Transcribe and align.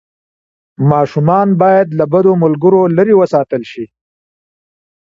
ماشومان 0.91 1.47
باید 1.61 1.87
له 1.99 2.05
بدو 2.13 2.31
ملګرو 2.43 2.81
لرې 2.97 3.13
وساتل 3.21 3.61
شي. 3.71 3.85